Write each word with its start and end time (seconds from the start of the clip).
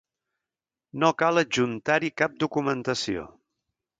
No 1.03 1.09
cal 1.23 1.41
adjuntar-hi 1.41 2.11
cap 2.21 2.41
documentació. 2.47 3.29